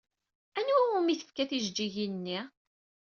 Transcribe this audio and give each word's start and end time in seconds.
Anwa 0.59 0.79
umi 0.99 1.13
tefka 1.19 1.43
tijeǧǧigin-nni? 1.49 2.39